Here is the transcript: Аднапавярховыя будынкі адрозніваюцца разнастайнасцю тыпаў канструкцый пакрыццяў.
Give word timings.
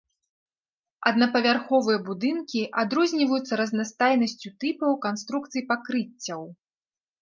Аднапавярховыя 1.11 1.99
будынкі 2.09 2.65
адрозніваюцца 2.85 3.53
разнастайнасцю 3.65 4.55
тыпаў 4.67 5.01
канструкцый 5.09 5.61
пакрыццяў. 5.73 6.41